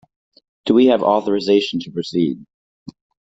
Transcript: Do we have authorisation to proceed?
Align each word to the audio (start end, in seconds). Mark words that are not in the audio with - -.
Do 0.65 0.73
we 0.73 0.87
have 0.87 1.03
authorisation 1.03 1.79
to 1.81 1.91
proceed? 1.91 2.43